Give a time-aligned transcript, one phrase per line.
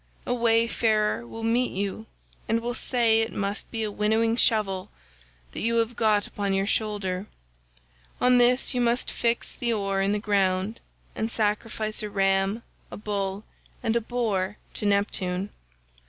[0.25, 2.07] A wayfarer will meet you
[2.49, 4.89] and will say it must be a winnowing shovel
[5.51, 7.27] that you have got upon your shoulder;
[8.19, 10.79] on this you must fix the oar in the ground
[11.15, 13.43] and sacrifice a ram, a bull,
[13.83, 15.51] and a boar to Neptune.